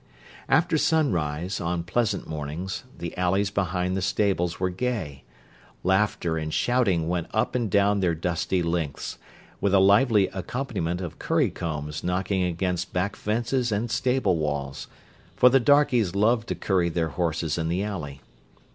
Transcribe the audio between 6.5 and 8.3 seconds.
shouting went up and down their